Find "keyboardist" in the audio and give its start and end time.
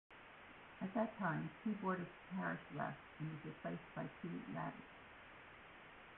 1.63-2.07